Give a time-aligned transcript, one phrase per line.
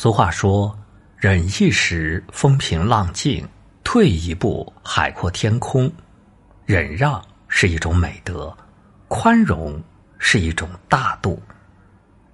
[0.00, 0.78] 俗话说
[1.18, 3.44] ：“忍一时，风平浪静；
[3.82, 5.92] 退一步，海阔天空。”
[6.64, 8.56] 忍让是一种美德，
[9.08, 9.82] 宽容
[10.16, 11.42] 是一种大度。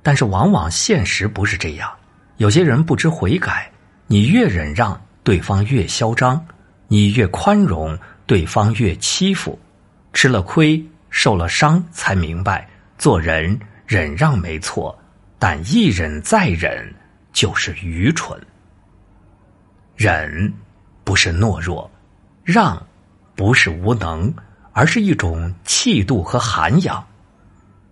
[0.03, 1.91] 但是，往往现实不是这样。
[2.37, 3.73] 有些人不知悔改，
[4.09, 6.39] 你越忍让，对方越嚣张；
[6.87, 9.59] 你越宽容，对方越欺负。
[10.13, 12.69] 吃了亏，受了伤，才明白
[12.99, 14.95] 做人忍让没错，
[15.39, 16.95] 但一忍再忍。
[17.35, 18.41] 就是愚蠢。
[19.95, 20.51] 忍
[21.05, 21.91] 不是懦弱，
[22.43, 22.83] 让
[23.35, 24.33] 不是无能，
[24.73, 27.07] 而是一种气度和涵养。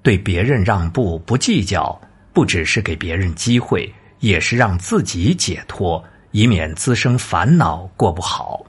[0.02, 2.00] 对别人让步不计较，
[2.32, 8.64] 不只是给别人机会，也是让自己解脱，以免滋生烦恼，过不好。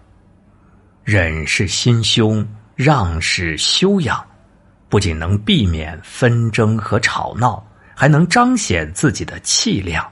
[1.04, 4.24] 忍是心胸，让是修养，
[4.90, 10.08] 不仅能避免纷争和吵闹，还能彰显自己的气量。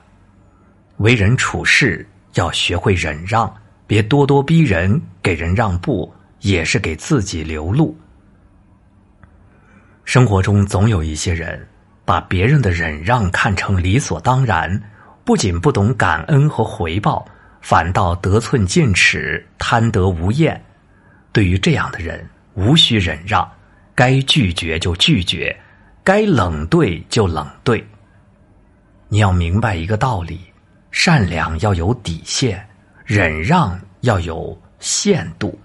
[0.97, 3.51] 为人处事要学会忍让，
[3.87, 7.97] 别咄咄逼人，给人让步也是给自己留路。
[10.05, 11.67] 生活中总有一些人
[12.05, 14.81] 把别人的忍让看成理所当然，
[15.23, 17.25] 不仅不懂感恩和回报，
[17.61, 20.61] 反倒得寸进尺、贪得无厌。
[21.31, 23.49] 对于这样的人，无需忍让，
[23.95, 25.57] 该拒绝就拒绝，
[26.03, 27.85] 该冷对就冷对。
[29.07, 30.50] 你要明白一个道理。
[30.91, 32.63] 善良要有底线，
[33.05, 35.57] 忍让要有限度。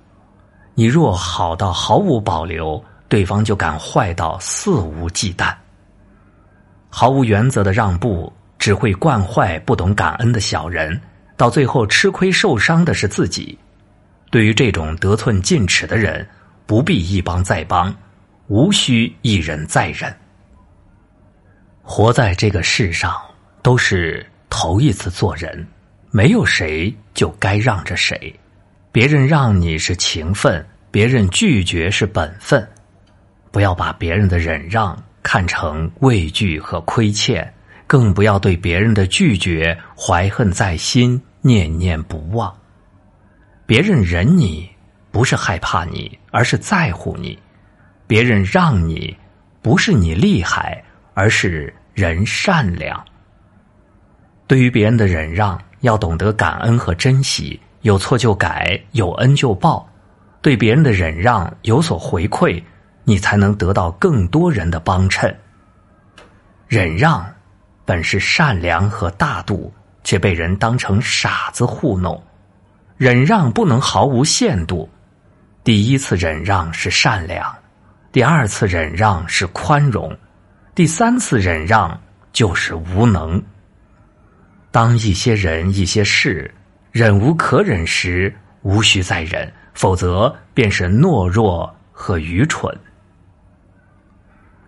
[0.74, 5.52] 你若好到毫无保留，对方就敢坏到肆无忌惮。
[6.88, 10.98] 毫无原则的让步，只会惯坏不懂感恩的小人，
[11.36, 13.58] 到最后吃亏受伤的是自己。
[14.30, 16.26] 对于这种得寸进尺的人，
[16.66, 17.94] 不必一帮再帮，
[18.46, 20.14] 无需一忍再忍。
[21.82, 23.14] 活在这个世上，
[23.62, 24.24] 都是。
[24.58, 25.68] 头一次做人，
[26.10, 28.34] 没有谁就该让着谁。
[28.90, 32.66] 别人让你是情分，别人拒绝是本分。
[33.50, 37.52] 不要把别人的忍让看成畏惧和亏欠，
[37.86, 42.50] 更不要对别人的拒绝怀恨在心、念念不忘。
[43.66, 44.66] 别人忍你，
[45.10, 47.38] 不是害怕你，而是在乎你；
[48.06, 49.14] 别人让你，
[49.60, 53.04] 不是你厉害，而是人善良。
[54.46, 59.88] 对于别人的忍让，要懂得感恩和珍惜，有错就改，有恩就报。
[60.40, 62.62] 对别人的忍让有所回馈，
[63.02, 65.36] 你才能得到更多人的帮衬。
[66.68, 67.26] 忍让
[67.84, 69.72] 本是善良和大度，
[70.04, 72.22] 却被人当成傻子糊弄。
[72.96, 74.88] 忍让不能毫无限度。
[75.64, 77.52] 第一次忍让是善良，
[78.12, 80.16] 第二次忍让是宽容，
[80.74, 82.00] 第三次忍让
[82.32, 83.42] 就是无能。
[84.76, 86.54] 当一些人、一些事
[86.92, 92.70] 忍无可忍时，无需再忍，否则便是懦弱和愚蠢。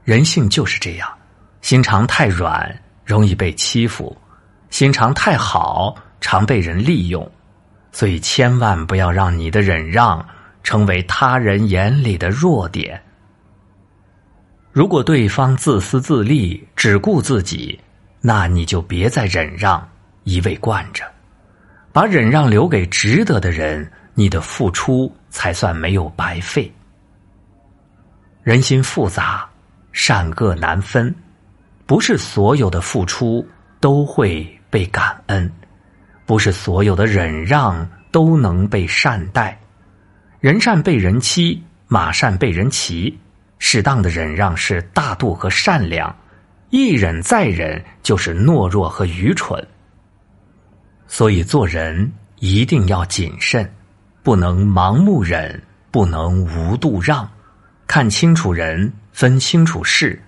[0.04, 1.06] 人性就是这样，
[1.60, 2.74] 心肠太软
[3.04, 4.16] 容易被欺负，
[4.70, 7.30] 心肠太好常被人利用，
[7.92, 10.26] 所以千万不要让你的忍让
[10.62, 12.98] 成为他人眼里的弱点。
[14.72, 17.78] 如果对方自私自利，只顾自己，
[18.22, 19.86] 那你就别再忍让。
[20.24, 21.04] 一味惯着，
[21.92, 26.72] 把忍让留给值得的人，你的付出才算没有白费。
[28.42, 29.48] 人心复杂，
[29.92, 31.14] 善恶难分，
[31.86, 33.46] 不是所有的付出
[33.80, 35.50] 都会被感恩，
[36.26, 39.58] 不是所有的忍让都能被善待。
[40.40, 43.18] 人善被人欺，马善被人骑。
[43.58, 46.14] 适当的忍让是大度和善良，
[46.70, 49.66] 一忍再忍就是懦弱和愚蠢。
[51.08, 53.68] 所以做人一定要谨慎，
[54.22, 55.60] 不能盲目忍，
[55.90, 57.28] 不能无度让，
[57.86, 60.22] 看清楚人，分清楚事，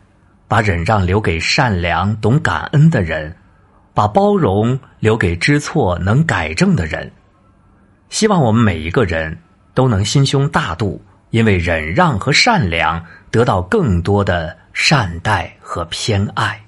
[0.48, 3.36] 把忍让留给善良、懂感恩的人，
[3.92, 7.12] 把包容留给知错能改正的人。
[8.08, 9.38] 希望我们每一个人
[9.74, 16.60] 都能心胸大度，因为忍让和善良，得到更多的善待和偏爱。